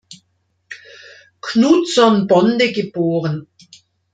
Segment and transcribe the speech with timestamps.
[1.41, 3.45] Knutsson Bonde geboren.